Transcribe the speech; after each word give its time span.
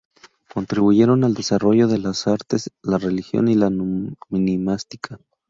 Contribuyeron 0.51 1.23
al 1.23 1.35
desarrollo 1.35 1.87
de 1.87 1.99
las 1.99 2.25
artes, 2.25 2.71
la 2.81 2.97
religión 2.97 3.49
y 3.49 3.53
la 3.55 3.69
numismática. 3.69 5.19